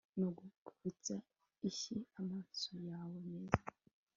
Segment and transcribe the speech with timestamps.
[0.17, 1.15] Nugukubita
[1.67, 3.63] inshyi amaso yawe meza